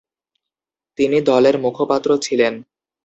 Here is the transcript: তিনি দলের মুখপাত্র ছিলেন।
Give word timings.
তিনি 0.97 1.17
দলের 1.21 1.55
মুখপাত্র 1.59 2.09
ছিলেন। 2.17 2.53